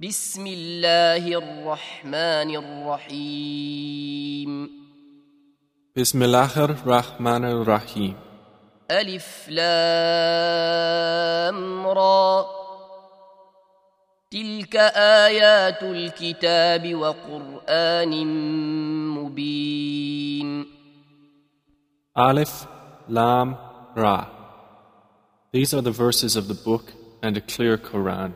بسم 0.00 0.46
الله 0.46 1.24
الرحمن 1.40 2.56
الرحيم 2.84 4.50
بسم 5.96 6.22
الله 6.22 6.64
الرحمن 6.64 7.44
الرحيم 7.44 8.14
ألف 8.90 9.48
لام 9.48 10.36
را 11.86 12.46
تلك 14.30 14.76
آيات 15.26 15.82
الكتاب 15.82 16.94
وقرآن 16.94 18.26
مبين 19.16 20.66
Aleph, 22.14 22.66
Lam, 23.08 23.56
Ra. 23.96 24.28
These 25.52 25.72
are 25.72 25.80
the 25.80 25.90
verses 25.90 26.36
of 26.36 26.48
the 26.48 26.54
book 26.54 26.92
and 27.22 27.36
a 27.38 27.40
clear 27.40 27.78
Quran. 27.78 28.34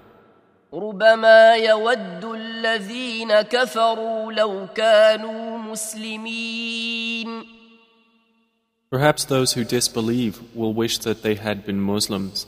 ربما 0.74 1.56
يود 1.56 2.26
الذين 2.26 3.42
كفروا 3.42 4.32
لو 4.32 4.68
كانوا 4.76 5.58
مسلمين 5.58 7.46
Perhaps 8.92 9.26
those 9.26 9.54
who 9.54 9.64
disbelieve 9.64 10.40
will 10.54 10.74
wish 10.74 11.00
that 11.00 11.22
they 11.22 11.36
had 11.36 11.66
been 11.66 11.82
Muslims. 11.82 12.48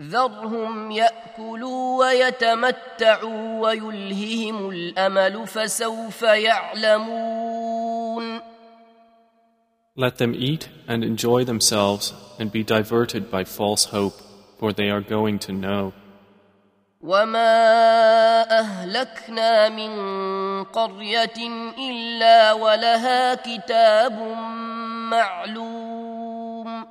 ذرهم 0.00 0.90
ياكلوا 0.90 1.98
ويتمتعوا 1.98 3.60
ويلههم 3.60 4.70
الامل 4.70 5.46
فسوف 5.46 6.22
يعلمون 6.22 7.68
Let 9.96 10.18
them 10.18 10.34
eat 10.34 10.68
and 10.86 11.02
enjoy 11.02 11.44
themselves 11.44 12.14
and 12.38 12.52
be 12.52 12.62
diverted 12.62 13.30
by 13.32 13.42
false 13.42 13.86
hope, 13.86 14.14
for 14.60 14.72
they 14.72 14.90
are 14.90 15.00
going 15.00 15.40
to 15.40 15.52
know. 15.52 15.92
وما 17.02 18.58
اهلكنا 18.60 19.68
من 19.68 19.92
قريه 20.64 21.38
الا 21.78 22.52
ولها 22.52 23.34
كتاب 23.34 24.18
معلوم 25.10 26.84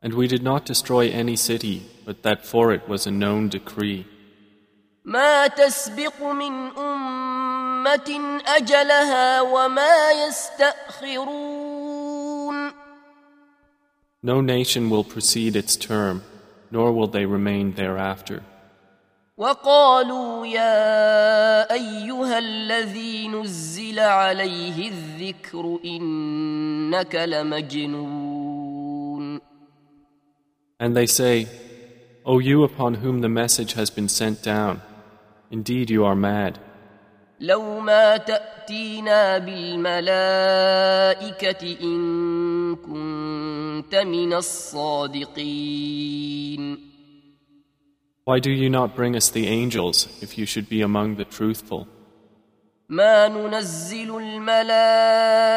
And 0.00 0.14
we 0.14 0.28
did 0.28 0.44
not 0.44 0.64
destroy 0.64 1.08
any 1.10 1.34
city, 1.34 1.82
but 2.06 2.22
that 2.22 2.46
for 2.46 2.72
it 2.72 2.88
was 2.88 3.06
a 3.06 3.10
known 3.10 3.48
decree. 3.48 4.04
ما 5.04 5.46
تسبق 5.46 6.22
من 6.22 6.78
امه 6.78 8.40
اجلها 8.46 9.40
وما 9.40 10.10
يستاخرون 10.28 11.78
No 14.22 14.40
nation 14.40 14.90
will 14.90 15.04
precede 15.04 15.56
its 15.56 15.76
term, 15.76 16.22
nor 16.70 16.92
will 16.92 17.06
they 17.06 17.24
remain 17.24 17.74
thereafter. 17.74 18.42
وقالوا 19.37 20.47
يا 20.47 21.73
أيها 21.73 22.39
الذي 22.39 23.27
نزل 23.27 23.99
عليه 23.99 24.89
الذكر 24.89 25.79
إنك 25.85 27.15
لمجنون 27.15 28.53
And 30.79 30.95
they 30.95 31.05
say, 31.07 31.47
O 32.25 32.39
you 32.39 32.63
upon 32.63 32.95
whom 32.95 33.21
the 33.21 33.29
message 33.29 33.73
has 33.73 33.89
been 33.89 34.09
sent 34.09 34.43
down, 34.43 34.81
indeed 35.49 35.89
you 35.89 36.05
are 36.05 36.15
mad. 36.15 36.59
لو 37.39 37.79
ما 37.79 38.17
تأتينا 38.17 39.37
بالملائكة 39.37 40.17
إن 41.83 42.75
كنت 42.75 43.95
من 43.95 44.33
الصادقين 44.33 45.63
Why 48.24 48.38
do 48.40 48.50
you 48.50 48.68
not 48.68 48.94
bring 48.94 49.16
us 49.16 49.30
the 49.30 49.46
angels 49.46 50.06
if 50.20 50.36
you 50.38 50.44
should 50.44 50.68
be 50.68 50.82
among 50.82 51.16
the 51.16 51.24
truthful? 51.24 51.86
ما 52.88 53.28
ننزل 53.28 54.16
الملائكه 54.16 55.48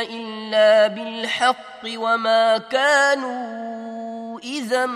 الا 0.00 0.86
بالحق 0.86 1.84
وما 1.96 2.58
كانوا 2.58 4.40
اذا 4.40 4.86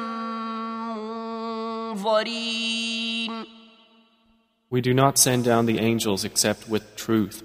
منظرين 1.95 3.45
We 4.71 4.81
do 4.81 4.93
not 4.95 5.19
send 5.19 5.45
down 5.45 5.67
the 5.67 5.78
angels 5.78 6.25
except 6.25 6.69
with 6.69 6.97
truth, 6.97 7.43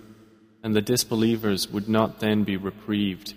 and 0.63 0.73
the 0.75 0.81
disbelievers 0.81 1.69
would 1.69 1.88
not 1.88 2.19
then 2.19 2.44
be 2.44 2.57
reprieved. 2.57 3.35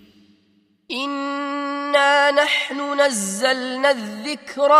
انا 0.91 2.31
نحن 2.31 3.01
نزلنا 3.01 3.91
الذكر 3.91 4.71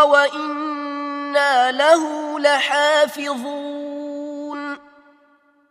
وانا 1.28 1.72
له 1.72 2.40
لحافظون 2.40 3.84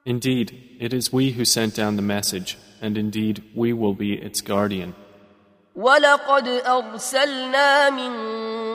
Indeed, 0.06 0.52
it 0.82 0.94
is 0.94 1.14
we 1.14 1.32
who 1.32 1.46
sent 1.46 1.76
down 1.76 1.96
the 1.96 2.02
message, 2.02 2.58
and 2.82 2.98
indeed 2.98 3.42
we 3.56 3.72
will 3.72 3.94
be 3.94 4.14
its 4.14 4.42
guardian. 4.42 4.94
ولقد 5.76 6.48
ارسلنا 6.48 7.90
من 7.90 8.14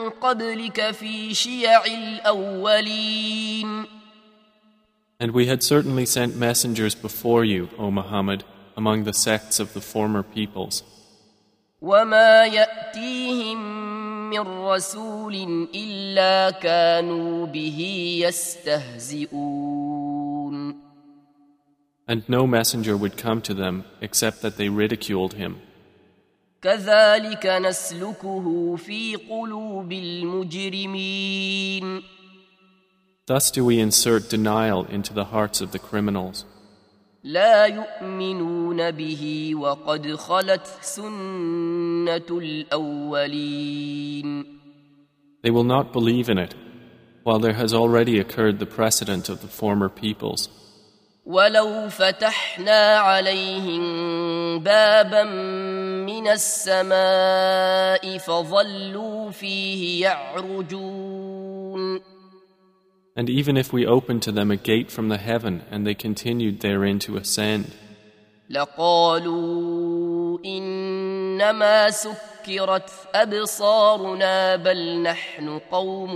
قبلك 0.09 0.91
في 0.91 1.33
شيع 1.33 1.85
الاولين 1.85 3.85
And 5.21 5.31
we 5.31 5.45
had 5.47 5.61
certainly 5.61 6.05
sent 6.05 6.35
messengers 6.35 6.95
before 6.95 7.43
you, 7.43 7.69
O 7.77 7.91
Muhammad, 7.91 8.43
among 8.75 9.03
the 9.03 9.13
sects 9.13 9.59
of 9.59 9.73
the 9.73 9.81
former 9.81 10.23
peoples. 10.23 10.83
وما 11.81 12.45
ياتيهم 12.45 13.92
من 14.33 14.39
رسول 14.39 15.35
الا 15.75 16.51
كانوا 16.51 17.45
به 17.45 17.79
يستهزئون 18.27 19.69
And 22.07 22.21
no 22.27 22.47
messenger 22.47 22.97
would 22.97 23.17
come 23.17 23.39
to 23.41 23.53
them 23.53 23.83
except 24.01 24.41
that 24.41 24.57
they 24.57 24.67
ridiculed 24.69 25.33
him. 25.33 25.55
كذلك 26.61 27.45
نسلكه 27.45 28.75
في 28.75 29.15
قلوب 29.15 29.91
المجرمين 29.91 31.39
Thus 33.27 33.51
do 33.51 33.63
we 33.63 33.79
insert 33.79 34.27
denial 34.29 34.85
into 34.85 35.13
the 35.13 35.25
hearts 35.25 35.61
of 35.61 35.71
the 35.71 35.77
criminals. 35.79 36.45
لا 37.24 37.66
يؤمنون 37.66 38.90
به 38.90 39.52
وقد 39.54 40.14
خلت 40.14 40.66
سنه 40.80 42.30
الاولين 42.30 43.84
They 45.42 45.50
will 45.50 45.64
not 45.64 45.92
believe 45.92 46.28
in 46.28 46.38
it, 46.38 46.54
while 47.22 47.38
there 47.38 47.54
has 47.54 47.72
already 47.74 48.18
occurred 48.18 48.58
the 48.58 48.66
precedent 48.66 49.28
of 49.30 49.40
the 49.40 49.48
former 49.48 49.88
peoples. 49.88 50.48
ولو 51.26 51.88
فتحنا 51.88 52.96
عليهم 52.96 53.82
بابا 54.60 55.22
من 56.04 56.28
السماء 56.28 58.18
فظلوا 58.18 59.30
فيه 59.30 60.02
يعرجون 60.02 61.53
And 63.15 63.29
even 63.29 63.57
if 63.57 63.73
we 63.73 63.85
opened 63.85 64.21
to 64.23 64.31
them 64.31 64.51
a 64.51 64.55
gate 64.55 64.91
from 64.91 65.09
the 65.09 65.17
heaven 65.17 65.63
and 65.71 65.85
they 65.85 65.95
continued 65.95 66.61
therein 66.61 66.99
to 66.99 67.17
ascend, 67.17 67.65
لقالوا 68.49 70.39
انما 70.45 71.89
سكرت 71.89 72.91
ابصارنا 73.15 74.55
بل 74.55 75.01
نحن 75.01 75.59
قوم 75.71 76.11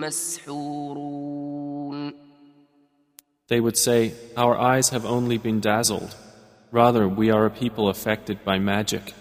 مسحورون 0.00 1.32
they 3.52 3.60
would 3.60 3.76
say, 3.76 4.14
Our 4.34 4.56
eyes 4.56 4.88
have 4.88 5.04
only 5.04 5.36
been 5.36 5.60
dazzled. 5.60 6.16
Rather, 6.70 7.06
we 7.06 7.30
are 7.30 7.44
a 7.44 7.50
people 7.50 7.90
affected 7.90 8.42
by 8.46 8.58
magic. 8.58 9.12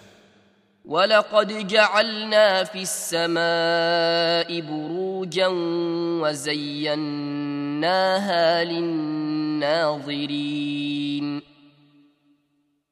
ولقد 0.86 1.68
جعلنا 1.68 2.64
في 2.64 2.82
السماء 2.82 4.62
بروجا 4.62 5.48
وزيناها 6.22 7.84
للناظرين 8.64 10.22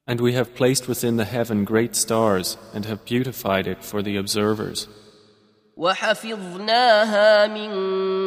And 0.07 0.21
we 0.21 0.33
have 0.33 0.55
placed 0.55 0.87
within 0.87 1.17
the 1.17 1.25
heaven 1.25 1.65
great 1.65 1.95
stars 1.95 2.57
and 2.73 2.85
have 2.85 3.05
beautified 3.05 3.67
it 3.67 3.83
for 3.83 4.01
the 4.01 4.17
observers. 4.17 4.87
وحفظناها 5.77 7.47
من 7.47 7.69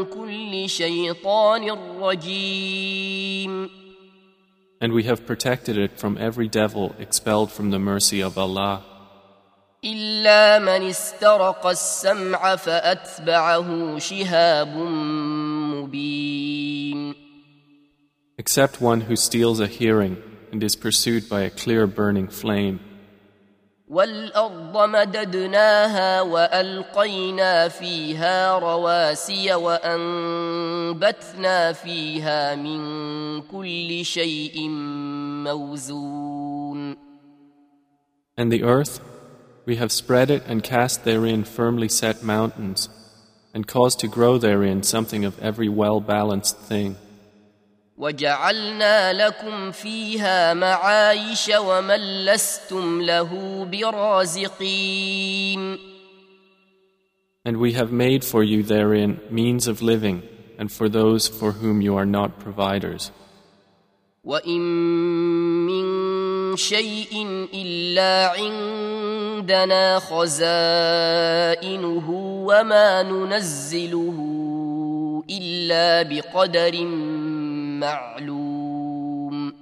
كل 0.05 0.69
شيطان 0.69 1.71
رجيم 2.01 3.71
And 4.81 4.93
we 4.93 5.03
have 5.05 5.27
protected 5.27 5.79
it 5.79 5.99
from 5.99 6.19
every 6.19 6.49
devil 6.49 6.95
expelled 6.99 7.53
from 7.53 7.71
the 7.71 7.79
mercy 7.79 8.21
of 8.21 8.37
Allah. 8.39 8.83
إلا 9.84 10.60
من 10.60 10.90
استرق 10.90 11.68
السمع 11.68 12.56
فأتبعه 12.56 14.00
شهاب 14.00 14.78
مبين 15.74 17.16
Except 18.40 18.82
one 18.82 19.02
who 19.02 19.16
steals 19.16 19.60
a 19.60 19.68
hearing 19.68 20.18
and 20.52 20.64
is 20.64 20.76
pursued 20.76 21.28
by 21.30 21.42
a 21.42 21.50
clear 21.50 21.88
burning 21.88 22.28
flame. 22.28 22.80
والارض 23.90 24.78
مددناها 24.78 26.22
والقينا 26.22 27.68
فيها 27.68 28.60
رواسي 28.60 29.54
وانبتنا 29.54 31.04
فيها 31.74 32.56
من 32.56 33.42
كل 33.42 34.06
شيء 34.06 34.70
موزون 35.48 36.98
And 38.40 38.52
the 38.52 38.64
earth, 38.64 39.00
we 39.67 39.77
have 39.77 39.93
spread 39.93 40.31
it 40.31 40.43
and 40.47 40.63
cast 40.63 41.05
therein 41.05 41.45
firmly 41.45 41.89
set 41.89 42.23
mountains, 42.23 42.89
and 43.55 43.67
caused 43.67 44.01
to 44.01 44.09
grow 44.09 44.39
therein 44.39 44.83
something 44.83 45.25
of 45.25 45.39
every 45.41 45.69
well 45.69 46.01
balanced 46.01 46.59
thing. 46.59 46.97
وجعلنا 47.99 49.13
لكم 49.13 49.71
فيها 49.71 50.55
معايش 50.55 51.51
ومن 51.59 52.25
لستم 52.25 53.03
له 53.03 53.65
برازقين 53.65 55.79
And 57.45 57.57
we 57.57 57.73
have 57.73 57.91
made 57.91 58.25
for 58.25 58.45
you 58.45 58.63
therein 58.63 59.21
means 59.31 59.67
of 59.67 59.83
living, 59.83 60.23
and 60.59 60.71
for 60.71 60.89
those 60.89 61.27
for 61.27 61.53
whom 61.53 61.81
you 61.81 61.97
are 61.97 62.07
not 62.07 62.39
providers. 62.39 63.11
وإن 64.25 64.61
من 65.67 66.57
شيء 66.57 67.27
إلا 67.55 68.35
عندنا 69.37 69.99
خزائنه 69.99 70.91
وما 72.49 73.03
ننزله 73.03 74.19
إلا 75.31 76.03
بقدر 76.03 76.85
معلوم 77.81 79.53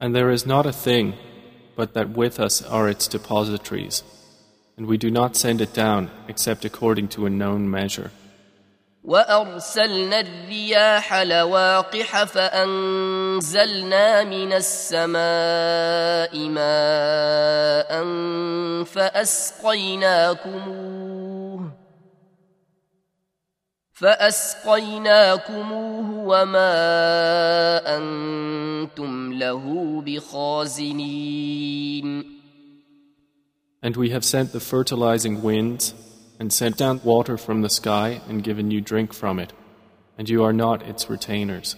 And 0.00 0.14
there 0.16 0.30
is 0.30 0.44
not 0.44 0.66
a 0.66 0.72
thing, 0.72 1.14
but 1.76 1.94
that 1.94 2.08
with 2.10 2.40
us 2.40 2.60
are 2.60 2.88
its 2.88 3.06
depositories, 3.06 4.02
and 4.76 4.86
we 4.88 4.98
do 4.98 5.12
not 5.12 5.36
send 5.36 5.60
it 5.60 5.72
down 5.72 6.10
except 6.26 6.64
according 6.64 7.06
to 7.14 7.24
a 7.24 7.30
known 7.30 7.70
measure. 7.70 8.10
وأرسلنا 9.07 10.19
الرياح 10.19 11.13
لواقح 11.13 12.23
فأنزلنا 12.23 14.23
من 14.23 14.53
السماء 14.53 16.49
ماء 16.49 18.03
فأسقيناكموه 18.83 20.87
فأسقيناكموه 23.97 26.05
وما 26.11 26.77
أنتم 27.97 29.33
له 29.33 29.63
بخازنين. 30.05 32.07
And 33.81 33.95
we 33.95 34.09
have 34.09 34.25
sent 34.25 34.51
the 34.51 34.59
fertilizing 34.59 35.41
winds, 35.41 35.93
and 36.39 36.53
sent 36.53 36.77
down 36.77 37.01
water 37.03 37.37
from 37.37 37.61
the 37.61 37.69
sky 37.69 38.21
and 38.27 38.43
given 38.43 38.71
you 38.71 38.81
drink 38.81 39.13
from 39.13 39.39
it, 39.39 39.53
and 40.17 40.29
you 40.29 40.43
are 40.43 40.53
not 40.53 40.81
its 40.83 41.09
retainers. 41.09 41.75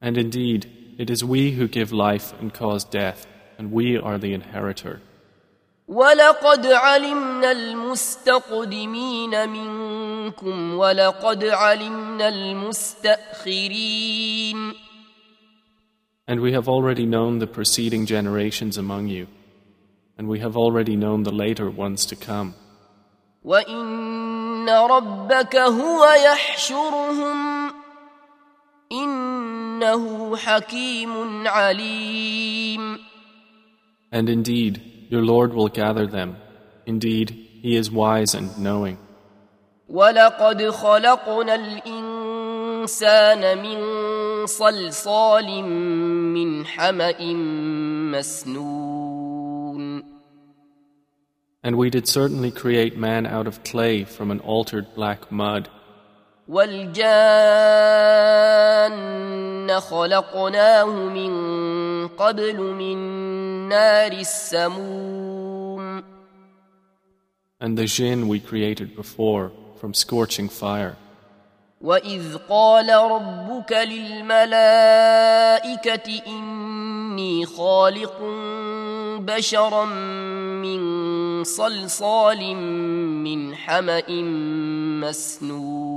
And 0.00 0.16
indeed, 0.18 0.94
it 0.98 1.10
is 1.10 1.22
we 1.24 1.52
who 1.52 1.68
give 1.68 1.92
life 1.92 2.32
and 2.40 2.54
cause 2.54 2.84
death, 2.84 3.26
and 3.58 3.70
we 3.70 3.98
are 3.98 4.18
the 4.18 4.32
inheritor. 4.32 5.02
ولقد 5.87 6.65
علمنا 6.65 7.51
المستقدمين 7.51 9.49
منكم 9.49 10.73
ولقد 10.73 11.43
علمنا 11.43 12.29
المستأخرين 13.49 13.91
And 16.27 16.39
we 16.39 16.53
have 16.53 16.69
already 16.69 17.05
known 17.05 17.39
the 17.39 17.47
preceding 17.47 18.05
generations 18.05 18.77
among 18.77 19.07
you, 19.07 19.27
and 20.17 20.29
we 20.29 20.39
have 20.39 20.55
already 20.55 20.95
known 20.95 21.23
the 21.23 21.31
later 21.31 21.69
ones 21.69 22.05
to 22.05 22.15
come. 22.15 22.53
وإن 23.43 24.69
ربك 24.69 25.55
هو 25.55 26.05
يحشرهم 26.05 27.73
إنه 28.91 30.37
حكيم 30.37 31.47
عليم 31.47 32.99
And 34.13 34.29
indeed, 34.29 34.94
your 35.09 35.21
Lord 35.21 35.53
will 35.53 35.67
gather 35.67 36.07
them. 36.07 36.37
Indeed, 36.85 37.31
He 37.61 37.75
is 37.75 37.91
wise 37.91 38.33
and 38.33 38.57
knowing. 38.57 38.97
ولقد 39.89 40.69
خلقنا 40.69 41.55
الإنسان 41.55 43.57
من 43.63 43.77
صلصال 44.45 45.63
من 46.33 46.65
حمأ 46.65 47.33
مسنون 48.11 48.91
And 51.63 51.75
we 51.75 51.91
did 51.91 52.07
certainly 52.07 52.49
create 52.49 52.97
man 52.97 53.27
out 53.27 53.45
of 53.45 53.63
clay 53.63 54.03
from 54.03 54.31
an 54.31 54.39
altered 54.39 54.95
black 54.95 55.31
mud. 55.31 55.69
والجان 56.48 57.00
خلقناه 59.80 60.86
من 60.86 61.32
قبل 62.08 62.60
من 62.60 62.98
نار 63.68 64.12
السموم 64.12 66.02
And 67.58 67.78
the 67.78 67.86
jinn 67.86 68.28
we 68.28 68.38
created 68.38 68.94
before 68.94 69.50
from 69.80 69.94
scorching 69.94 70.48
fire. 70.48 70.96
وإذ 71.80 72.36
قال 72.48 72.88
ربك 72.94 73.72
للملائكة 73.72 74.62
إني 76.26 77.46
خالق 77.46 78.22
بشرا 79.20 79.84
من 79.84 81.44
صلصال 81.44 82.56
من 82.56 83.54
حمأ 83.54 84.10
مسنون 85.00 85.95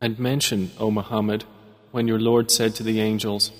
And 0.00 0.18
mention, 0.18 0.70
O 0.78 0.90
Muhammad, 0.90 1.44
when 1.90 2.06
your 2.06 2.20
Lord 2.20 2.50
said 2.50 2.74
to 2.76 2.82
the 2.82 3.00
angels, 3.00 3.50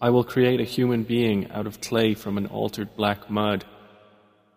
I 0.00 0.10
will 0.10 0.24
create 0.24 0.60
a 0.60 0.64
human 0.64 1.02
being 1.02 1.50
out 1.50 1.66
of 1.66 1.80
clay 1.80 2.14
from 2.14 2.38
an 2.38 2.46
altered 2.46 2.96
black 2.96 3.30
mud. 3.30 3.64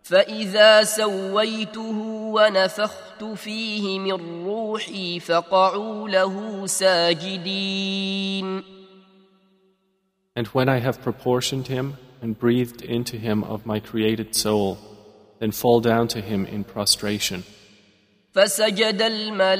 فإذا 0.03 0.83
سويته 0.83 1.98
ونفخت 2.33 3.24
فيه 3.24 4.00
من 4.00 4.45
روحي 4.45 5.19
فقعوا 5.19 6.09
له 6.09 6.65
ساجدين 6.65 8.63
And 10.36 10.48
when 10.48 10.69
I 10.69 10.80
have 10.80 11.01
proportioned 11.01 11.68
him 11.68 11.98
and 12.21 12.39
breathed 12.39 12.81
into 12.81 13.17
him 13.17 13.43
of 13.43 13.65
my 13.65 13.79
created 13.79 14.34
soul, 14.34 14.77
then 15.39 15.51
fall 15.51 15.81
down 15.81 16.08
to 16.08 16.22
him 16.22 16.46
in 16.46 16.63
prostration. 16.63 17.43
فسجد 18.36 19.01
الملائكة 19.01 19.58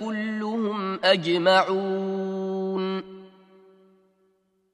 كلهم 0.00 1.00
أجمعون 1.04 2.74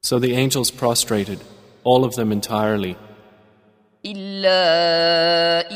So 0.02 0.18
the 0.18 0.34
angels 0.34 0.70
prostrated, 0.70 1.40
all 1.84 2.04
of 2.04 2.14
them 2.16 2.32
entirely, 2.32 2.96
إلا 4.04 4.60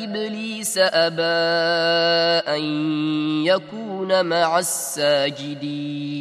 إبليس 0.04 0.78
أبى 0.78 1.22
أن 2.48 2.64
يكون 3.46 4.26
مع 4.26 4.58
الساجدين 4.58 6.14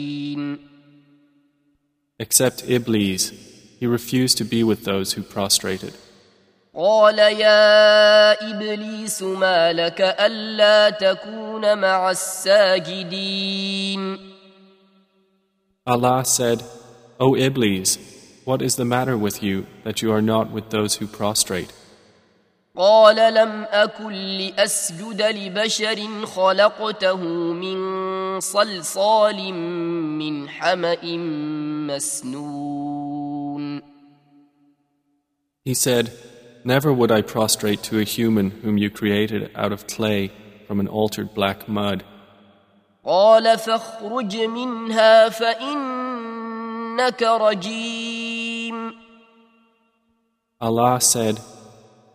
except 2.19 2.63
Iblis. 2.69 3.31
He 3.79 3.87
refused 3.87 4.37
to 4.37 4.45
be 4.45 4.63
with 4.63 4.85
those 4.85 5.13
who 5.13 5.23
prostrated. 5.23 5.93
قال 6.78 7.18
يا 7.18 8.50
إبليس 8.50 9.22
ما 9.22 9.72
لك 9.72 10.00
ألا 10.00 10.90
تكون 10.90 11.78
مع 11.78 12.10
الساجدين 12.10 13.58
Allah 15.86 16.22
said, 16.24 16.62
O 17.18 17.34
Iblis, 17.34 17.98
what 18.44 18.62
is 18.62 18.76
the 18.76 18.84
matter 18.84 19.16
with 19.16 19.42
you 19.42 19.66
that 19.84 20.02
you 20.02 20.12
are 20.12 20.22
not 20.22 20.52
with 20.52 20.70
those 20.70 20.96
who 20.96 21.06
prostrate? 21.08 21.72
قال 22.76 23.34
لم 23.34 23.64
أكن 23.70 24.12
لأسجد 24.12 25.22
لبشر 25.22 26.26
خلقته 26.26 27.16
من 27.52 28.40
صلصال 28.40 29.52
من 29.54 30.48
حمأ 30.48 31.16
مسنون 31.86 33.82
He 35.64 35.74
said, 35.74 36.12
Never 36.67 36.93
would 36.93 37.11
I 37.11 37.21
prostrate 37.21 37.83
to 37.83 37.99
a 37.99 38.03
human 38.03 38.51
whom 38.51 38.77
you 38.77 38.89
created 38.89 39.51
out 39.55 39.71
of 39.73 39.85
clay 39.87 40.31
from 40.67 40.79
an 40.79 40.87
altered 40.87 41.33
black 41.33 41.67
mud. 41.67 42.03
قال 43.05 43.57
فاخرج 43.57 44.37
منها 44.37 45.29
فإنك 45.29 47.23
رجيم 47.23 48.93
Allah 50.61 51.01
said, 51.01 51.39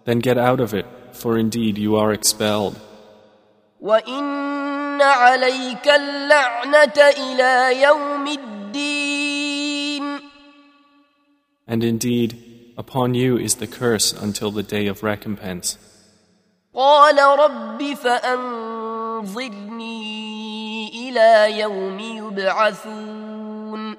Then 0.07 0.21
get 0.21 0.39
out 0.39 0.61
of 0.61 0.73
it, 0.73 0.87
for 1.13 1.37
indeed 1.37 1.77
you 1.77 1.97
are 1.97 2.13
expelled. 2.13 2.77
وان 3.81 5.03
عليك 5.03 5.89
اللعنه 5.89 6.99
الى 6.99 7.83
يوم 7.83 8.27
الدين 8.27 10.21
And 11.69 11.85
indeed, 11.85 12.52
upon 12.77 13.15
you 13.15 13.37
is 13.37 13.57
the 13.57 13.67
curse 13.67 14.13
until 14.13 14.51
the 14.51 14.63
day 14.63 14.87
of 14.87 15.03
recompense. 15.03 15.79
قال 16.75 17.19
رب 17.19 17.95
فانظرني 17.95 19.29
الى 20.89 21.59
يوم 21.59 21.99
يبعثون 21.99 23.97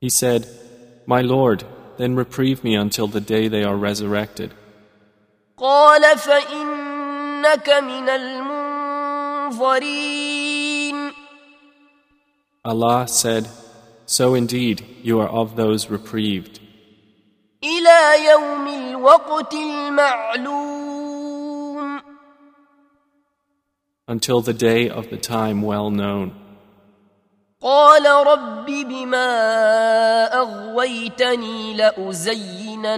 He 0.00 0.08
said, 0.08 0.48
My 1.06 1.20
Lord, 1.20 1.64
then 1.98 2.16
reprieve 2.16 2.64
me 2.64 2.74
until 2.74 3.06
the 3.06 3.20
day 3.20 3.48
they 3.48 3.62
are 3.62 3.76
resurrected. 3.76 4.54
قال 5.58 6.18
فانك 6.18 7.68
من 7.68 8.08
المنظرين 9.50 10.00
Allah 12.64 13.06
said, 13.08 13.48
So 14.06 14.34
indeed, 14.34 14.84
you 15.02 15.20
are 15.20 15.28
of 15.28 15.56
those 15.56 15.90
reprieved, 15.90 16.60
إلى 17.65 18.25
يوم 18.31 18.67
الوقت 18.67 19.53
المعلوم 19.53 20.85
until 24.07 24.39
the 24.39 24.53
day 24.53 24.87
of 24.87 25.09
the 25.09 25.17
time 25.17 25.63
well 25.63 25.89
known. 25.89 26.31
قال 27.61 28.05
رب 28.27 28.65
بما 28.65 29.29
اغويتني 30.33 31.73
لازينن 31.73 32.95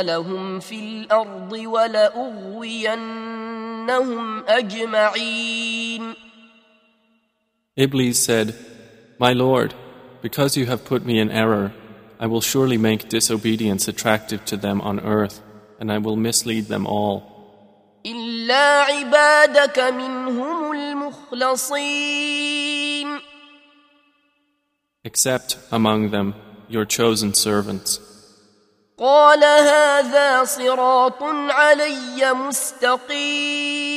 لهم 0.00 0.60
في 0.60 0.78
الأرض 0.78 1.52
ولاغوينهم 1.52 2.84
اجمعين 4.48 6.14
Iblis 7.78 8.18
said, 8.24 8.54
My 9.18 9.34
Lord, 9.34 9.74
because 10.22 10.56
you 10.56 10.64
have 10.64 10.86
put 10.86 11.04
me 11.04 11.18
in 11.18 11.30
error, 11.30 11.72
I 12.19 12.27
will 12.27 12.41
surely 12.41 12.77
make 12.77 13.09
disobedience 13.09 13.87
attractive 13.87 14.45
to 14.45 14.57
them 14.57 14.81
on 14.81 14.99
earth, 14.99 15.41
and 15.79 15.91
I 15.91 15.97
will 15.97 16.15
mislead 16.15 16.65
them 16.65 16.85
all, 16.85 17.23
الا 18.05 18.81
عبادك 18.81 19.79
منهم 19.79 20.71
المخلصين 20.73 22.21
except 25.03 25.57
among 25.71 26.11
them 26.11 26.35
your 26.69 26.85
chosen 26.85 27.33
servants. 27.33 27.99
قال 28.97 29.43
هذا 29.43 30.43
صراط 30.43 31.23
علي 31.23 32.33
مستقيم 32.33 33.91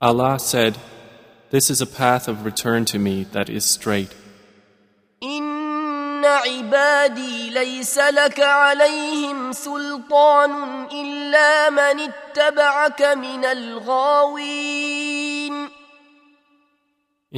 Allah 0.00 0.38
said, 0.38 0.76
This 1.50 1.70
is 1.70 1.80
a 1.80 1.86
path 1.86 2.28
of 2.28 2.44
return 2.44 2.84
to 2.86 2.98
me 2.98 3.24
that 3.32 3.48
is 3.48 3.64
straight. 3.64 4.14
ان 6.28 6.28
عبادي 6.28 7.50
ليس 7.50 7.98
لك 7.98 8.40
عليهم 8.40 9.52
سلطان 9.52 10.84
الا 10.92 11.70
من 11.70 12.00
اتبعك 12.00 13.02
من 13.02 13.44
الغاوين 13.44 14.94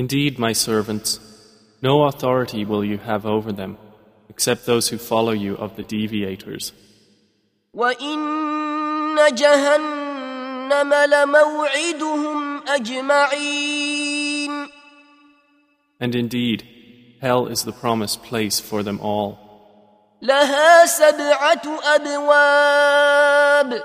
Indeed, 0.03 0.38
my 0.38 0.53
servants, 0.53 1.11
no 1.83 2.05
authority 2.05 2.62
will 2.71 2.85
you 2.85 2.99
have 2.99 3.25
over 3.25 3.50
them, 3.50 3.79
except 4.29 4.67
those 4.67 4.91
who 4.91 4.99
follow 4.99 5.33
you 5.33 5.55
of 5.57 5.71
the 5.76 5.83
deviators. 5.83 6.73
وان 7.75 9.17
جهنم 9.33 10.95
لموعدهم 10.95 12.62
اجمعين 12.69 14.67
And 15.99 16.15
indeed, 16.15 16.62
hell 17.21 17.47
is 17.47 17.65
the 17.65 17.73
promised 17.73 18.23
place 18.23 18.61
for 18.61 18.83
them 18.83 19.00
all. 19.00 19.38
لها 20.23 20.87
سبعه 20.87 21.81
ابواب 21.95 23.83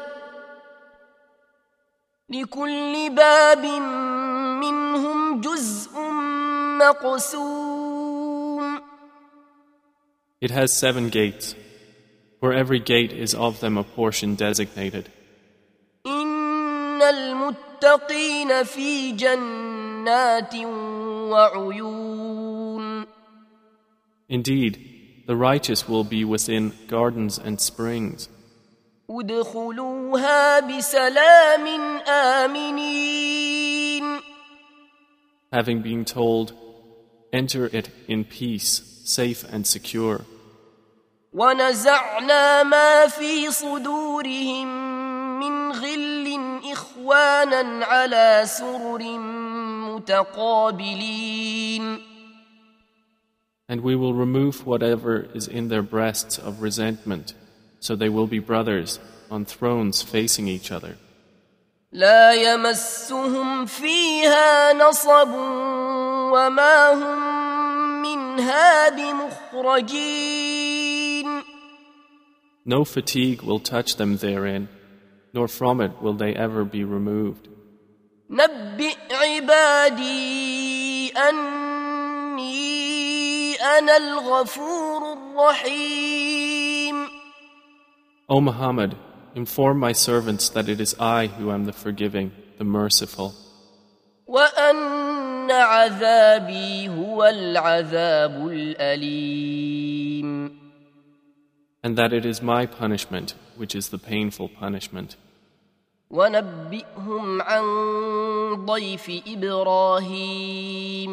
لكل 2.29 3.09
باب 3.09 3.65
منهم 4.63 5.41
جزء 5.41 5.91
مقسوم 6.79 8.11
It 10.41 10.49
has 10.51 10.73
seven 10.73 11.09
gates. 11.09 11.55
For 12.39 12.51
every 12.51 12.79
gate 12.79 13.13
is 13.13 13.35
of 13.35 13.59
them 13.59 13.77
a 13.77 13.83
portion 13.83 14.35
designated. 14.35 15.09
ان 16.05 17.01
المتقين 17.01 18.63
في 18.63 19.11
جنات 19.11 20.55
وعيون 21.31 22.24
Indeed, 24.29 25.23
the 25.27 25.35
righteous 25.35 25.89
will 25.89 26.03
be 26.03 26.23
within 26.25 26.73
gardens 26.87 27.37
and 27.37 27.59
springs. 27.59 28.29
ادخلوها 29.09 30.59
بسلام 30.59 31.67
امنين 32.07 34.19
having 35.51 35.81
been 35.81 36.05
told, 36.05 36.53
Enter 37.33 37.65
it 37.65 37.89
in 38.09 38.25
peace, 38.25 38.81
safe 39.05 39.45
and 39.53 39.65
secure. 39.65 40.21
ونزعنا 41.33 42.63
ما 42.63 43.07
في 43.07 43.51
صدورهم 43.51 44.67
من 45.39 45.71
غل 45.71 46.39
اخوانا 46.71 47.85
على 47.85 48.41
سرر 48.45 49.01
متقابلين 49.95 52.01
And 53.69 53.81
we 53.81 53.95
will 53.95 54.13
remove 54.13 54.65
whatever 54.65 55.27
is 55.33 55.47
in 55.47 55.69
their 55.69 55.81
breasts 55.81 56.37
of 56.37 56.61
resentment, 56.61 57.33
so 57.79 57.95
they 57.95 58.09
will 58.09 58.27
be 58.27 58.39
brothers 58.39 58.99
on 59.29 59.45
thrones 59.45 60.01
facing 60.01 60.47
each 60.47 60.71
other. 60.71 60.95
لا 61.93 62.33
يمسهم 62.33 63.65
فيها 63.65 64.73
نصب 64.73 65.29
وما 66.33 66.93
هم 66.93 68.01
منها 68.01 68.89
بمخرجين 68.89 70.31
No 72.65 72.85
fatigue 72.85 73.41
will 73.41 73.59
touch 73.59 73.95
them 73.95 74.17
therein, 74.17 74.69
nor 75.33 75.47
from 75.47 75.81
it 75.81 75.99
will 76.01 76.13
they 76.13 76.33
ever 76.35 76.63
be 76.63 76.83
removed. 76.83 77.47
نبئ 78.29 78.95
عبادي 79.11 81.11
أني 81.17 82.64
أنا 83.77 83.97
الغفور 83.97 85.13
الرحيم 85.13 87.07
O 88.29 88.39
Muhammad, 88.39 88.95
inform 89.35 89.77
my 89.79 89.91
servants 89.91 90.47
that 90.49 90.69
it 90.69 90.79
is 90.79 90.95
I 90.99 91.27
who 91.27 91.51
am 91.51 91.65
the 91.65 91.73
forgiving, 91.73 92.31
the 92.57 92.63
merciful, 92.63 93.33
وأن 94.27 95.51
عذابي 95.51 96.89
هو 96.89 97.23
العذاب 97.23 98.47
الأليم 98.47 100.31
and 101.83 101.97
that 101.97 102.13
it 102.13 102.25
is 102.25 102.41
my 102.41 102.65
punishment 102.65 103.33
which 103.57 103.75
is 103.75 103.89
the 103.89 103.97
painful 103.97 104.47
punishment. 104.49 105.17
ونبئهم 106.09 107.41
عن 107.41 107.63
ضيف 108.65 109.21
إبراهيم 109.27 111.11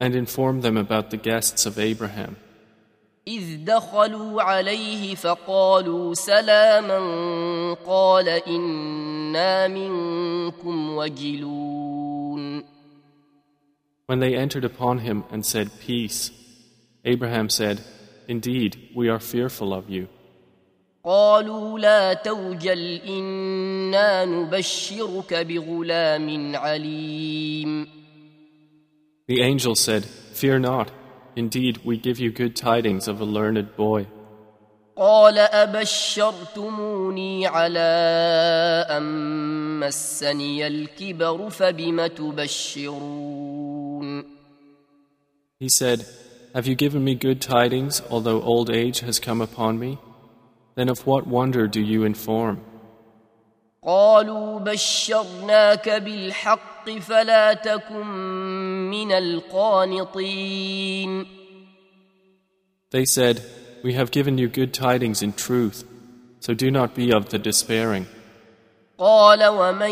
And 0.00 0.14
inform 0.14 0.60
them 0.60 0.76
about 0.76 1.10
the 1.10 1.16
guests 1.16 1.66
of 1.66 1.78
Abraham. 1.78 2.36
إذ 3.28 3.64
دخلوا 3.64 4.42
عليه 4.42 5.14
فقالوا 5.14 6.14
سلاما 6.14 7.74
قال 7.86 8.28
إنا 8.28 9.68
منكم 9.68 10.96
وجلون 10.96 12.64
When 14.06 14.20
they 14.20 14.36
entered 14.36 14.64
upon 14.64 14.98
him 14.98 15.24
and 15.32 15.44
said, 15.44 15.68
Peace, 15.80 16.30
Abraham 17.04 17.48
said, 17.48 17.80
Indeed, 18.28 18.90
we 18.94 19.08
are 19.08 19.18
fearful 19.18 19.74
of 19.74 19.90
you. 19.90 20.06
قالوا 21.04 21.78
لا 21.78 22.12
توجل 22.12 23.00
إنا 23.08 24.24
نبشرك 24.24 25.34
بغلام 25.34 26.56
عليم 26.56 27.88
The 29.30 29.42
angel 29.42 29.74
said, 29.74 30.04
Fear 30.04 30.60
not. 30.60 30.90
Indeed, 31.34 31.80
we 31.84 31.98
give 31.98 32.18
you 32.18 32.30
good 32.30 32.56
tidings 32.56 33.08
of 33.08 33.20
a 33.20 33.24
learned 33.24 33.76
boy. 33.76 34.06
قال 34.96 35.38
أبشرتموني 35.38 37.46
على 37.46 37.78
أن 38.90 39.80
مسني 39.80 40.66
الكبر 40.66 41.50
فبم 41.50 42.06
تبشرون 42.06 43.56
He 45.60 45.68
said, 45.68 46.06
Have 46.54 46.66
you 46.66 46.74
given 46.74 47.04
me 47.04 47.14
good 47.14 47.42
tidings, 47.42 48.00
although 48.10 48.40
old 48.42 48.70
age 48.70 49.00
has 49.00 49.20
come 49.20 49.42
upon 49.42 49.78
me? 49.78 49.98
Then 50.76 50.88
of 50.88 51.06
what 51.06 51.26
wonder 51.26 51.66
do 51.66 51.80
you 51.80 52.04
inform? 52.04 52.60
قالوا 53.86 54.58
بشرناك 54.58 55.88
بالحق 55.88 56.90
فلا 56.90 57.52
تكن 57.52 58.06
من 58.90 59.12
القانطين 59.12 60.56
They 62.90 63.04
said, 63.04 63.42
We 63.82 63.94
have 63.94 64.10
given 64.10 64.38
you 64.38 64.48
good 64.48 64.72
tidings 64.72 65.22
in 65.22 65.32
truth, 65.32 65.84
so 66.40 66.54
do 66.54 66.70
not 66.70 66.94
be 66.94 67.12
of 67.12 67.30
the 67.30 67.38
despairing. 67.38 68.06
قال 68.98 69.44
ومن 69.44 69.90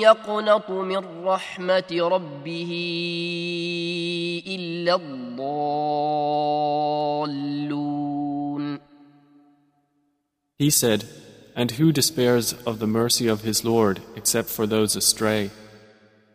يقنط 0.00 0.70
من 0.70 1.24
رحمة 1.24 1.92
ربه 1.92 2.72
إلا 4.46 4.94
الضالون 4.94 5.68
He 10.58 10.70
said, 10.70 11.04
And 11.56 11.72
who 11.72 11.92
despairs 11.92 12.52
of 12.66 12.78
the 12.78 12.86
mercy 12.86 13.26
of 13.28 13.42
his 13.42 13.64
Lord 13.64 14.00
except 14.16 14.48
for 14.48 14.66
those 14.66 14.94
astray? 14.96 15.50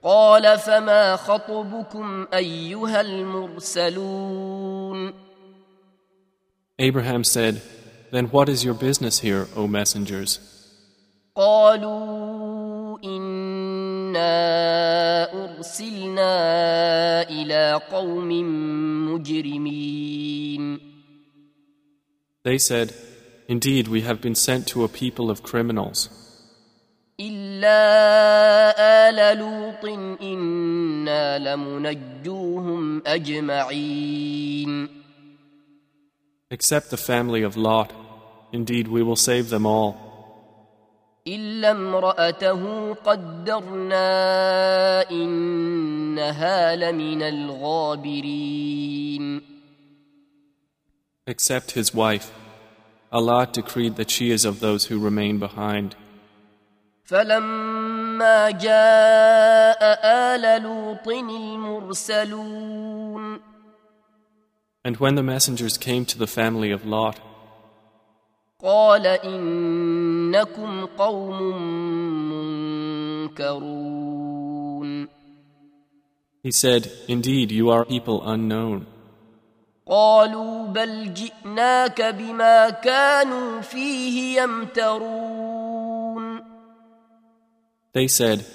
قال 0.03 0.60
فما 0.60 1.15
خطبكم 1.15 2.27
أيها 2.33 3.01
المرسلون 3.01 4.43
Abraham 6.79 7.24
said, 7.24 7.62
Then 8.12 8.25
what 8.27 8.50
is 8.50 8.65
your 8.65 8.74
business 8.74 9.19
here, 9.19 9.48
O 9.55 9.67
messengers? 9.67 10.39
قالوا 11.36 13.00
إنا 13.03 14.33
أرسلنا 15.33 16.33
إلى 17.29 17.81
قوم 17.91 18.29
مجرمين 19.13 20.79
They 22.43 22.57
said, 22.57 22.93
Indeed, 23.48 23.88
we 23.88 24.01
have 24.01 24.19
been 24.22 24.36
sent 24.36 24.67
to 24.67 24.83
a 24.83 24.89
people 24.89 25.29
of 25.31 25.43
criminals. 25.43 26.10
إلا 27.58 29.08
آل 29.08 29.38
لوط 29.38 29.84
إنا 30.22 31.38
لمنجوهم 31.38 33.02
أجمعين 33.06 34.88
Except 36.50 36.88
the 36.90 36.96
family 36.96 37.42
of 37.42 37.58
Lot. 37.58 37.92
Indeed, 38.54 38.88
we 38.88 39.02
will 39.02 39.16
save 39.16 39.50
them 39.50 39.66
all. 39.66 39.94
إلا 41.26 41.70
امرأته 41.70 42.94
قدرنا 42.94 44.00
إنها 45.10 46.76
لمن 46.76 47.22
الغابرين 47.22 48.58
Except 51.26 51.72
his 51.72 51.92
wife. 51.92 52.32
Allah 53.12 53.46
decreed 53.52 53.96
that 53.96 54.10
she 54.10 54.30
is 54.30 54.44
of 54.46 54.60
those 54.60 54.86
who 54.86 54.98
remain 54.98 55.38
behind. 55.38 55.96
فلما 57.07 58.51
جاء 58.51 59.83
آل 60.03 60.62
لوط 60.63 61.07
المرسلون 61.07 62.74
And 64.86 64.98
when 64.98 65.15
the 65.15 65.24
messengers 65.24 65.77
came 65.77 66.05
to 66.05 66.17
the 66.17 66.27
family 66.27 66.72
of 66.72 66.86
Lot, 66.86 67.19
قال 68.60 69.07
إنكم 69.07 70.86
قوم 70.86 71.41
منكرون 73.29 74.43
he 76.43 76.51
said, 76.51 76.91
Indeed, 77.07 77.53
you 77.53 77.69
are 77.69 77.86
people 77.86 78.22
unknown. 78.27 78.86
قالوا 79.88 80.67
بل 80.67 81.13
جئناك 81.13 82.01
بما 82.01 82.69
كانوا 82.69 83.62
فيه 83.62 84.41
يمترون 84.41 85.47
They 87.93 88.07
said, 88.07 88.45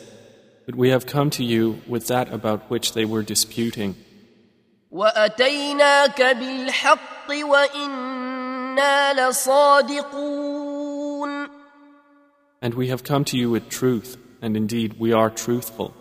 But 0.67 0.75
we 0.75 0.91
have 0.91 1.07
come 1.07 1.31
to 1.31 1.45
you 1.45 1.81
with 1.87 2.07
that 2.09 2.33
about 2.33 2.71
which 2.71 2.93
they 2.93 3.05
were 3.05 3.23
disputing, 3.23 3.95
وأتيناك 4.91 6.23
بالحق 6.23 7.31
وإنا 7.31 9.13
لصادقون 9.31 10.69
and 12.61 12.75
we 12.75 12.89
have 12.89 13.05
come 13.05 13.25
to 13.27 13.37
you 13.37 13.51
with 13.51 13.69
truth, 13.69 14.17
and 14.43 14.57
indeed 14.57 14.99
we 14.99 15.13
are 15.13 15.31
truthful. 15.31 15.95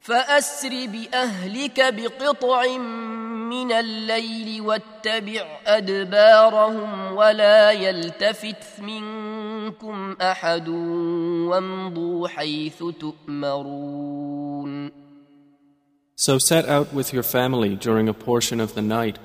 فأسر 0.00 0.86
بأهلك 0.86 1.94
بقطع 1.94 2.76
من 3.50 3.72
الليل 3.72 4.60
واتبع 4.60 5.60
أدبارهم 5.66 7.12
ولا 7.16 7.70
يلتفت 7.70 8.80
منكم 8.80 9.43
أحد 10.20 10.68
وامضوا 11.48 12.28
حيث 12.28 12.84
تؤمرون 13.00 14.90
So 16.16 16.36
set 16.36 16.68
out 16.68 16.92
with 16.92 17.14
your 17.14 17.22
family 17.22 17.76
during 17.76 18.06
a 18.06 18.12
portion 18.12 18.60
of 18.60 18.74
the 18.74 18.82
night, 18.82 19.18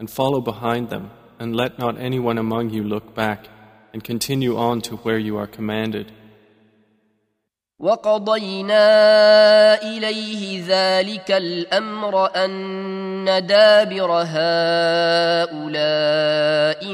and 0.00 0.10
follow 0.10 0.40
behind 0.40 0.90
them, 0.90 1.12
and 1.38 1.54
let 1.54 1.78
not 1.78 1.96
anyone 1.96 2.38
among 2.38 2.70
you 2.70 2.82
look 2.82 3.14
back, 3.14 3.48
and 3.92 4.02
continue 4.02 4.56
on 4.56 4.80
to 4.80 4.96
where 4.96 5.18
you 5.18 5.36
are 5.36 5.46
commanded. 5.46 6.10
وقضينا 7.80 8.84
إليه 9.82 10.62
ذلك 10.66 11.30
الأمر 11.30 12.26
أن 12.44 13.46
دابر 13.46 14.10
هؤلاء 14.12 15.60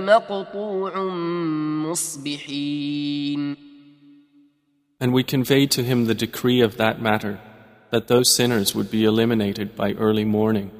مقطوع 0.03 0.99
مصبحين 1.91 3.57
And 4.99 5.13
we 5.13 5.23
conveyed 5.25 5.71
to 5.73 5.83
him 5.83 6.07
the 6.07 6.15
decree 6.15 6.63
of 6.63 6.79
that 6.79 7.03
matter, 7.03 7.39
that 7.91 8.09
those 8.09 8.31
sinners 8.35 8.75
would 8.75 8.91
be 8.91 9.05
eliminated 9.05 9.77
by 9.77 9.93
early 9.93 10.25
morning. 10.25 10.71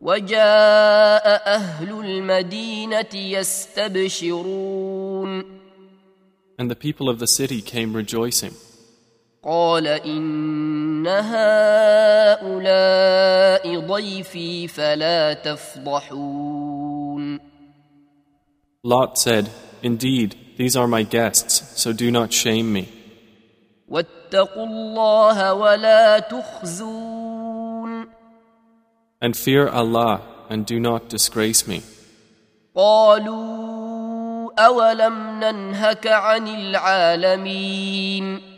وجاء 0.00 1.42
أهل 1.46 1.90
المدينة 2.00 3.14
يستبشرون 3.14 4.40
And 6.58 6.70
the 6.70 6.76
people 6.76 7.08
of 7.08 7.18
the 7.18 7.26
city 7.26 7.62
came 7.62 7.94
rejoicing. 7.94 8.54
قال 9.45 9.87
إن 9.87 11.07
هؤلاء 11.07 12.45
ضيفي 13.79 14.67
فلا 14.67 15.33
تفضحون 15.33 17.39
Lot 18.83 19.17
said, 19.17 19.49
Indeed, 19.81 20.35
these 20.57 20.75
are 20.75 20.87
my 20.87 21.03
guests, 21.03 21.81
so 21.81 21.93
do 21.93 22.11
not 22.11 22.33
shame 22.33 22.73
me. 22.73 22.87
واتقوا 23.87 24.65
الله 24.65 25.53
ولا 25.53 26.19
تخزون 26.19 28.07
And 29.21 29.35
fear 29.35 29.67
Allah, 29.67 30.21
and 30.49 30.65
do 30.65 30.79
not 30.79 31.09
disgrace 31.09 31.67
me. 31.67 31.81
قالوا 32.75 34.51
أولم 34.65 35.39
ننهك 35.39 36.07
عن 36.07 36.47
العالمين 36.47 38.54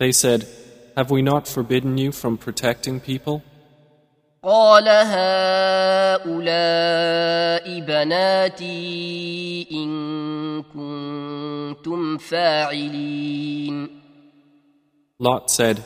They 0.00 0.12
said, 0.12 0.46
Have 0.96 1.10
we 1.10 1.22
not 1.22 1.48
forbidden 1.48 1.98
you 1.98 2.12
from 2.12 2.36
protecting 2.38 3.00
people? 3.00 3.42
قال 4.44 4.88
هؤلاء 6.18 6.30
بناتي 7.80 9.66
إن 9.72 10.62
كنتم 10.62 12.18
فاعلين 12.18 13.88
Lot 15.18 15.50
said, 15.50 15.82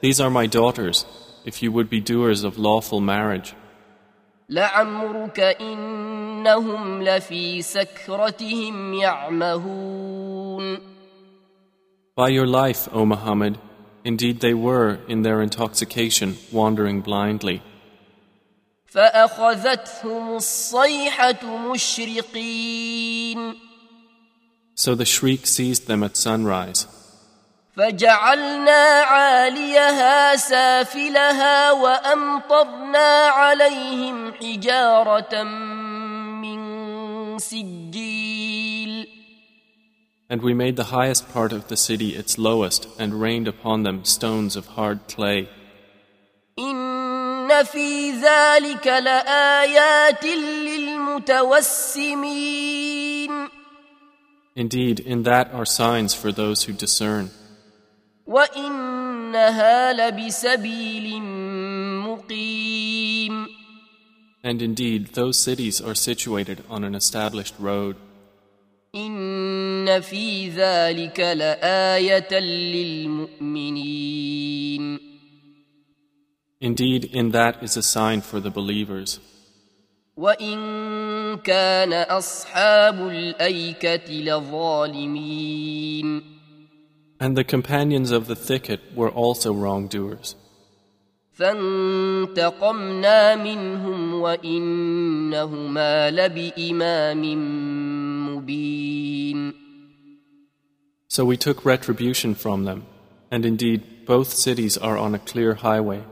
These 0.00 0.20
are 0.20 0.30
my 0.30 0.46
daughters, 0.46 1.06
if 1.44 1.62
you 1.62 1.72
would 1.72 1.88
be 1.90 2.00
doers 2.00 2.44
of 2.44 2.58
lawful 2.58 3.00
marriage. 3.00 3.54
لعمرك 4.48 5.40
إنهم 5.40 7.02
لفي 7.02 7.62
سكرتهم 7.62 8.94
يعمهون 8.94 10.17
By 12.18 12.28
your 12.28 12.46
life, 12.46 12.88
O 12.92 13.04
Muhammad, 13.04 13.58
indeed 14.04 14.40
they 14.40 14.54
were, 14.54 14.98
in 15.08 15.22
their 15.22 15.42
intoxication, 15.42 16.36
wandering 16.52 17.00
blindly. 17.00 17.62
فأخذتهم 18.86 20.36
الصيحة 20.36 21.42
مشرقين 21.72 23.54
So 24.76 24.94
the 24.94 25.04
shriek 25.04 25.46
seized 25.46 25.86
them 25.86 26.02
at 26.02 26.16
sunrise. 26.16 26.86
فجعلنا 27.76 29.02
عاليها 29.02 30.36
سافلها 30.36 31.72
وأمطرنا 31.72 33.26
عليهم 33.26 34.32
حجارة 34.34 35.42
من 36.42 37.38
سجيل 37.38 38.07
And 40.30 40.42
we 40.42 40.54
made 40.54 40.76
the 40.76 40.84
highest 40.84 41.28
part 41.32 41.52
of 41.52 41.68
the 41.68 41.76
city 41.76 42.14
its 42.14 42.38
lowest, 42.38 42.88
and 42.98 43.20
rained 43.20 43.46
upon 43.46 43.82
them 43.82 44.04
stones 44.04 44.56
of 44.56 44.66
hard 44.66 45.06
clay. 45.08 45.48
إن 46.58 47.64
في 47.64 48.10
ذلك 48.10 48.86
لآيات 48.86 50.24
للمتوسمين 50.24 51.74
Indeed, 54.56 55.00
in 55.00 55.24
that 55.24 55.52
are 55.52 55.64
signs 55.66 56.14
for 56.14 56.30
those 56.32 56.64
who 56.64 56.72
discern. 56.72 57.30
وإنها 58.26 59.92
لبسبيل 59.92 61.22
مقيم 62.02 63.46
And 64.44 64.60
indeed, 64.60 65.14
those 65.14 65.38
cities 65.38 65.80
are 65.80 65.94
situated 65.94 66.62
on 66.68 66.84
an 66.84 66.94
established 66.94 67.54
road. 67.58 67.96
إن 68.94 70.00
في 70.00 70.48
ذلك 70.48 71.20
لآية 71.20 72.38
للمؤمنين 73.54 74.98
Indeed, 76.60 77.04
in 77.12 77.30
that 77.32 77.62
is 77.62 77.76
a 77.76 77.82
sign 77.82 78.20
for 78.22 78.40
the 78.40 78.50
believers. 78.50 79.20
وإن 80.16 80.58
كان 81.44 81.92
أصحاب 81.92 83.08
الأيكة 83.08 84.12
لظالمين 84.12 85.64
And 87.20 87.36
the 87.36 87.44
companions 87.44 88.10
of 88.10 88.26
the 88.26 88.34
thicket 88.36 88.80
were 88.94 89.10
also 89.10 89.52
wrongdoers. 89.52 90.36
فانتقمنا 92.34 93.34
منهم 93.36 94.14
وإنهما 94.14 96.10
لبإمام 96.10 97.24
مبين 98.28 99.54
So 101.08 101.24
we 101.24 101.36
took 101.36 101.64
retribution 101.64 102.34
from 102.34 102.64
them, 102.64 102.84
and 103.30 103.46
indeed 103.46 103.82
both 104.06 104.32
cities 104.32 104.76
are 104.76 104.98
on 104.98 105.14
a 105.14 105.18
clear 105.18 105.54
highway. 105.54 106.02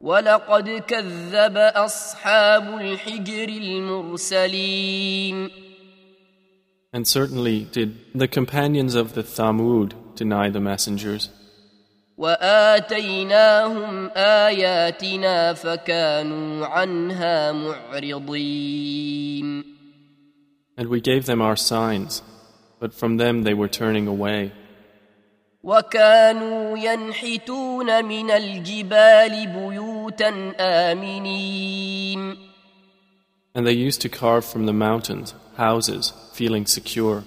ولقد 0.00 0.68
كذب 0.68 1.56
أصحاب 1.56 2.80
الحجر 2.80 3.48
المرسلين 3.48 5.50
And 6.94 7.08
certainly 7.08 7.64
did 7.72 7.96
the 8.14 8.28
companions 8.28 8.94
of 8.94 9.14
the 9.14 9.22
Thamud 9.22 9.94
deny 10.14 10.50
the 10.50 10.60
messengers, 10.60 11.30
وآتيناهم 12.18 14.10
آياتنا 14.16 15.52
فكانوا 15.52 16.66
عنها 16.66 17.52
معرضين 17.52 19.64
and 20.76 20.88
we 20.88 21.00
gave 21.00 21.26
them 21.26 21.42
our 21.42 21.56
signs, 21.56 22.22
but 22.80 22.94
from 22.94 23.16
them 23.16 23.42
they 23.42 23.54
were 23.54 23.68
turning 23.68 24.06
away. 24.06 24.52
وكانوا 25.64 26.78
ينحتون 26.78 28.04
من 28.04 28.30
الجبال 28.30 29.46
بيوتا 29.46 30.52
آمنين 30.60 32.36
And 33.54 33.66
they 33.66 33.72
used 33.72 34.00
to 34.00 34.08
carve 34.08 34.44
from 34.44 34.66
the 34.66 34.72
mountains 34.72 35.34
houses, 35.56 36.12
feeling 36.32 36.66
secure. 36.66 37.22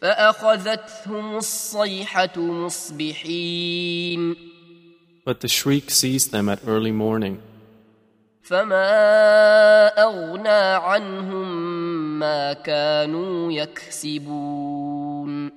فأخذتهم 0.00 1.36
الصيحة 1.36 2.36
مصبحين 2.36 4.36
But 5.24 5.40
the 5.40 5.48
shriek 5.48 5.90
seized 5.90 6.32
them 6.32 6.48
at 6.48 6.60
early 6.66 6.92
morning, 6.92 7.40
فما 8.42 9.88
أغنى 9.98 10.48
عنهم 10.48 11.69
كانوا 12.53 13.51
يكسبون. 13.51 15.51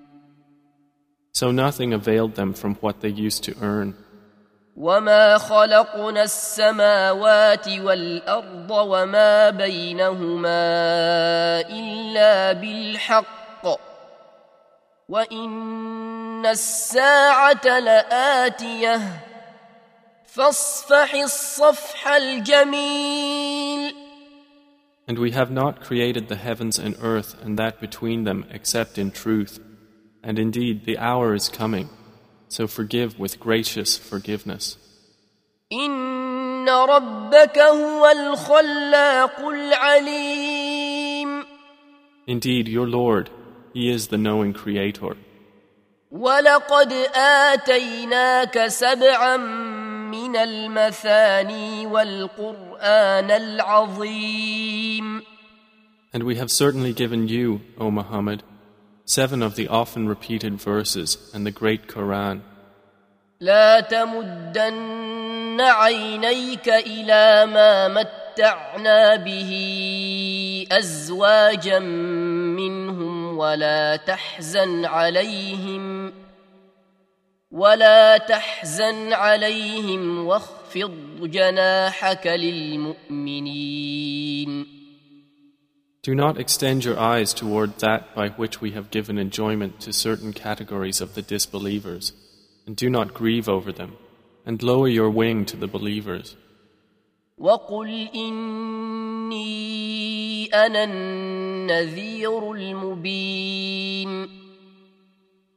So 1.33 1.51
nothing 1.51 1.93
availed 1.93 2.37
them 2.37 2.55
from 2.55 2.77
what 2.81 3.01
they 3.01 3.09
used 3.09 3.43
to 3.45 3.55
earn. 3.63 3.95
وما 4.77 5.39
خلقنا 5.39 6.23
السماوات 6.23 7.69
والأرض 7.69 8.71
وما 8.71 9.51
بينهما 9.51 10.51
إلا 11.61 12.53
بالحق. 12.53 13.35
وإن 15.09 16.47
الساعة 16.47 17.79
لآتية 17.79 19.01
فاصفح 20.27 21.15
الصفح 21.15 22.09
الجميل. 22.09 24.04
And 25.08 25.18
we 25.18 25.32
have 25.32 25.50
not 25.50 25.82
created 25.82 26.28
the 26.28 26.36
heavens 26.36 26.78
and 26.78 26.96
earth 27.02 27.36
and 27.44 27.58
that 27.58 27.80
between 27.80 28.26
them 28.26 28.46
except 28.52 28.98
in 28.98 29.12
truth. 29.12 29.60
And 30.24 30.38
indeed, 30.38 30.86
the 30.86 30.98
hour 30.98 31.34
is 31.34 31.50
coming. 31.50 31.90
So 32.48 32.68
forgive 32.68 33.18
with 33.18 33.40
gracious 33.40 33.98
forgiveness. 33.98 34.78
إن 35.72 36.70
ربك 36.70 37.58
هو 37.58 38.08
الخلاق 38.08 39.40
العليم 39.40 41.46
Indeed, 42.28 42.68
your 42.68 42.88
Lord, 42.88 43.30
He 43.74 43.90
is 43.90 44.08
the 44.08 44.18
knowing 44.18 44.54
Creator. 44.54 45.16
ولقد 46.12 46.94
آتيناك 47.16 48.68
سبعا 48.68 49.38
من 50.35 50.41
المثاني 50.41 51.87
والقرآن 51.87 53.31
العظيم 53.31 55.23
And 56.13 56.23
we 56.25 56.37
have 56.37 56.51
certainly 56.51 56.93
given 56.93 57.29
you, 57.29 57.61
O 57.79 57.91
Muhammad, 57.91 58.43
seven 59.05 59.43
of 59.43 59.57
the 59.57 59.69
often 59.69 60.09
repeated 60.09 60.61
verses 60.61 61.31
and 61.33 61.47
the 61.47 61.51
great 61.53 61.87
Quran. 61.89 62.41
لا 63.41 63.81
تمدن 63.81 65.61
عينيك 65.61 66.69
إلى 66.69 67.47
ما 67.47 67.89
متعنا 67.89 69.17
به 69.17 69.53
أزواجا 70.73 71.79
منهم 72.59 73.39
ولا 73.39 73.97
تحزن 73.97 74.85
عليهم 74.85 76.13
ولا 77.54 78.18
تحزن 78.18 79.14
عليهم 79.14 80.26
واخفض 80.26 81.22
جناحك 81.22 82.28
للمؤمنين 82.28 83.60
Do 86.02 86.16
not 86.16 86.38
extend 86.40 86.86
your 86.86 86.98
eyes 86.98 87.34
toward 87.34 87.80
that 87.80 88.16
by 88.16 88.30
which 88.30 88.62
we 88.62 88.72
have 88.72 88.90
given 88.90 89.18
enjoyment 89.18 89.82
to 89.82 89.92
certain 89.92 90.32
categories 90.32 91.02
of 91.02 91.14
the 91.14 91.22
disbelievers, 91.22 92.14
and 92.66 92.76
do 92.78 92.90
not 92.90 93.14
grieve 93.14 93.50
over 93.50 93.74
them, 93.74 93.98
and 94.46 94.64
lower 94.64 94.88
your 94.88 95.10
wing 95.10 95.46
to 95.46 95.58
the 95.58 95.68
believers. 95.68 96.38
وقل 97.38 98.10
إني 98.16 99.40
أنا 100.54 100.84
النذير 100.84 102.52
المبين 102.52 104.30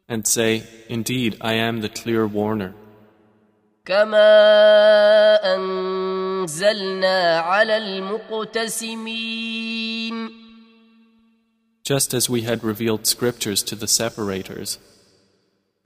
And 0.08 0.26
say, 0.26 0.64
Indeed, 0.88 1.36
I 1.40 1.54
am 1.54 1.80
the 1.80 1.88
clear 1.88 2.26
warner, 2.26 2.74
كما 3.84 5.54
أنزلنا 5.54 7.38
على 7.38 7.76
المقتسمين 7.76 9.32
just 11.84 12.14
as 12.14 12.30
we 12.30 12.42
had 12.42 12.62
revealed 12.62 13.06
scriptures 13.06 13.62
to 13.64 13.74
the 13.74 13.88
separators, 13.88 14.78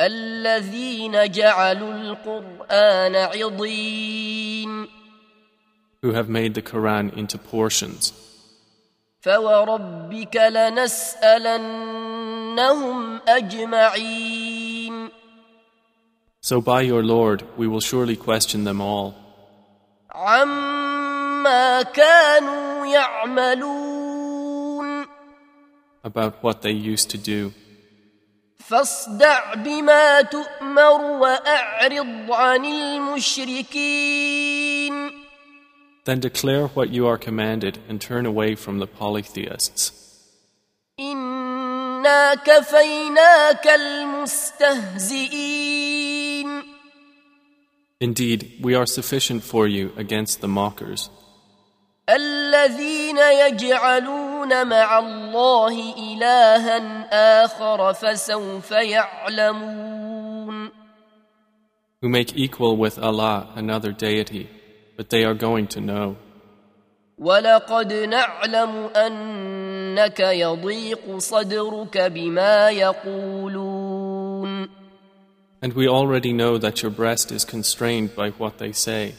الذين 0.00 1.30
جعلوا 1.30 1.94
القرآن 1.94 3.14
عضين 3.14 4.88
who 6.02 6.12
have 6.12 6.28
made 6.28 6.54
the 6.54 6.62
Quran 6.62 7.16
into 7.16 7.38
portions. 7.38 8.12
فوربك 9.21 10.35
لنسألنهم 10.35 11.71
أجمعين 13.27 15.09
So 16.43 16.59
by 16.59 16.81
your 16.81 17.03
Lord, 17.03 17.43
we 17.55 17.67
will 17.67 17.81
surely 17.81 18.15
question 18.15 18.63
them 18.63 18.81
all 18.81 19.13
عما 20.11 21.81
كانوا 21.81 22.85
يعملون 22.85 24.21
about 26.03 26.33
what 26.41 26.61
they 26.63 26.71
used 26.71 27.09
to 27.11 27.17
do. 27.17 27.51
فاصدع 28.59 29.53
بما 29.53 30.21
تؤمر 30.21 31.01
وأعرض 31.01 32.31
عن 32.31 32.65
المشركين 32.65 34.31
Then 36.04 36.20
declare 36.20 36.66
what 36.68 36.90
you 36.90 37.06
are 37.06 37.18
commanded 37.18 37.78
and 37.88 38.00
turn 38.00 38.26
away 38.26 38.54
from 38.54 38.78
the 38.78 38.86
polytheists. 38.86 39.92
إنا 41.00 42.34
كفيناك 42.34 43.66
المستهزئين 43.66 45.46
Indeed, 48.00 48.58
we 48.60 48.74
are 48.74 48.86
sufficient 48.86 49.42
for 49.42 49.66
you 49.66 49.92
against 49.96 50.40
the 50.42 50.48
mockers, 50.48 51.10
الذين 52.08 53.18
يجعلون 53.18 54.66
مع 54.66 54.98
الله 54.98 55.94
إلها 55.98 57.08
آخر 57.44 57.92
فسوف 57.94 58.70
يعلمون 58.70 60.06
who 62.02 62.08
make 62.08 62.36
equal 62.36 62.76
with 62.76 62.98
Allah 62.98 63.48
another 63.56 63.90
deity, 63.90 64.48
but 65.00 65.10
they 65.10 65.24
are 65.24 65.34
going 65.34 65.66
to 65.68 65.80
know. 65.80 66.16
ولقد 67.18 67.92
نعلم 67.92 68.90
انك 68.96 70.20
يضيق 70.20 71.18
صدرك 71.18 71.98
بما 71.98 72.70
يقولون 72.70 74.16
And 75.62 75.72
we 75.72 75.88
already 75.88 76.32
know 76.34 76.58
that 76.58 76.82
your 76.82 76.90
breast 76.90 77.32
is 77.32 77.44
constrained 77.44 78.14
by 78.14 78.28
what 78.30 78.58
they 78.58 78.72
say. 78.72 79.14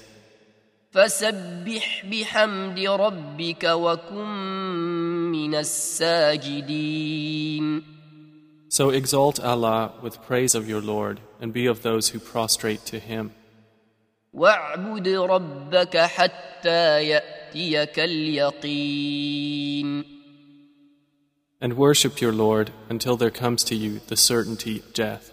فسبح 0.92 2.06
بحمد 2.06 2.80
ربك 2.80 3.64
وكن 3.64 4.28
من 5.32 5.56
الساجدين 5.56 7.18
So 8.70 8.90
exalt 8.90 9.40
Allah 9.40 9.94
with 10.02 10.22
praise 10.22 10.54
of 10.54 10.70
your 10.70 10.82
Lord 10.82 11.20
and 11.42 11.52
be 11.54 11.66
of 11.66 11.82
those 11.82 12.10
who 12.10 12.20
prostrate 12.20 12.86
to 12.86 13.00
Him. 13.00 13.32
واعبد 14.33 15.09
ربك 15.09 15.97
حتى 15.97 17.05
ياتيك 17.05 17.99
اليقين 18.01 19.43
And 21.61 21.75
worship 21.75 22.21
your 22.21 22.33
Lord 22.33 22.73
until 22.89 23.17
there 23.17 23.31
comes 23.31 23.63
to 23.65 23.77
you 23.77 24.01
the 24.09 24.17
certainty 24.17 24.79
of 24.81 24.93
death. 24.93 25.32